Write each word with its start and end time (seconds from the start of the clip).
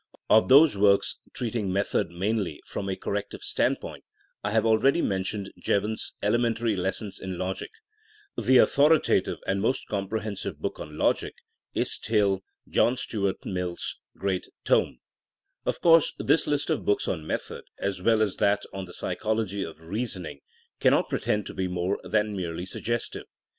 Of 0.31 0.49
those 0.49 0.75
works 0.79 1.19
treating 1.31 1.71
method 1.71 2.09
mainly 2.09 2.59
from 2.65 2.89
a 2.89 2.95
corrective 2.95 3.43
stand 3.43 3.79
point, 3.79 4.03
I 4.43 4.49
have 4.49 4.65
already 4.65 4.99
mentioned 4.99 5.53
Jevon's 5.59 6.13
Ele 6.23 6.39
mentary 6.39 6.75
Lessons 6.75 7.19
in 7.19 7.37
Logic. 7.37 7.69
The 8.35 8.57
authoritative 8.57 9.37
and 9.45 9.61
most 9.61 9.87
comprehensive 9.89 10.59
book 10.59 10.79
on 10.79 10.97
logic 10.97 11.35
is 11.75 11.91
still 11.91 12.41
250 12.41 12.41
THINKINO 12.41 12.41
AS 12.41 12.45
A 12.47 12.65
SOIENOE 12.65 12.73
John 12.73 12.97
Stuart 12.97 13.45
Mill's 13.45 13.99
great 14.17 14.47
tome. 14.65 14.99
Of 15.67 15.81
course 15.81 16.13
this 16.17 16.47
list 16.47 16.71
of 16.71 16.83
books 16.83 17.07
on 17.07 17.27
method, 17.27 17.65
as 17.77 18.01
well 18.01 18.23
as 18.23 18.37
that 18.37 18.63
on 18.73 18.85
the 18.85 18.93
psychology 18.93 19.61
of 19.63 19.79
reasoning, 19.83 20.39
cannot 20.79 21.09
pretend 21.09 21.45
to 21.45 21.53
be 21.53 21.67
more 21.67 21.99
than 22.03 22.35
merely 22.35 22.65
suggestive. 22.65 23.25